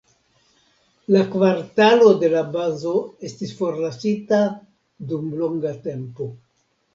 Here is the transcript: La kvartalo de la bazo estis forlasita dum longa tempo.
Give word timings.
La 1.15 1.19
kvartalo 1.33 2.07
de 2.23 2.29
la 2.35 2.41
bazo 2.55 2.93
estis 3.29 3.53
forlasita 3.59 4.41
dum 5.13 5.29
longa 5.43 5.77
tempo. 5.87 6.31